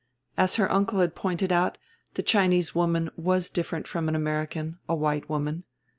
As 0.35 0.55
her 0.55 0.71
uncle 0.71 0.99
had 0.99 1.13
pointed 1.13 1.51
out, 1.51 1.77
the 2.15 2.23
Chinese 2.23 2.73
woman 2.73 3.11
was 3.17 3.51
different 3.51 3.87
from 3.87 4.09
an 4.09 4.15
American, 4.15 4.79
a 4.89 4.95
white 4.95 5.29
woman. 5.29 5.63